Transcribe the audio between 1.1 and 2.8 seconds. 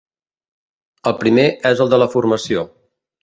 El primer és el de la formació.